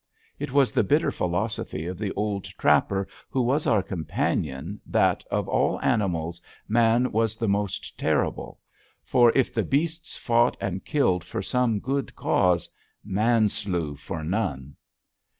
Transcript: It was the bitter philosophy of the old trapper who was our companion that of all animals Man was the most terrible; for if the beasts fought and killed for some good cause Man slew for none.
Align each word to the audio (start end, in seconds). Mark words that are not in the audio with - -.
It 0.39 0.51
was 0.51 0.71
the 0.71 0.81
bitter 0.83 1.11
philosophy 1.11 1.85
of 1.85 1.99
the 1.99 2.11
old 2.13 2.45
trapper 2.45 3.07
who 3.29 3.39
was 3.43 3.67
our 3.67 3.83
companion 3.83 4.81
that 4.87 5.23
of 5.29 5.47
all 5.47 5.79
animals 5.81 6.41
Man 6.67 7.11
was 7.11 7.35
the 7.35 7.47
most 7.47 7.99
terrible; 7.99 8.59
for 9.03 9.31
if 9.37 9.53
the 9.53 9.61
beasts 9.63 10.17
fought 10.17 10.57
and 10.59 10.83
killed 10.83 11.23
for 11.23 11.43
some 11.43 11.79
good 11.79 12.15
cause 12.15 12.67
Man 13.05 13.47
slew 13.47 13.95
for 13.95 14.23
none. 14.23 14.75